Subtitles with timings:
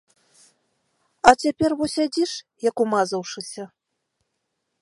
[1.31, 2.31] А цяпер во сядзіш,
[2.69, 3.63] як умазаўшыся!